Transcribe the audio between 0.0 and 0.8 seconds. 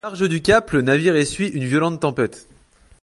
Au large du Cap,